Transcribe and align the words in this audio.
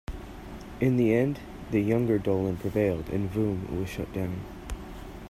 In 0.79 0.97
the 0.97 1.13
end, 1.13 1.39
the 1.69 1.79
younger 1.79 2.17
Dolan 2.17 2.57
prevailed 2.57 3.07
and 3.09 3.29
Voom 3.31 3.69
was 3.69 3.87
shut 3.87 4.11
down. 4.13 4.41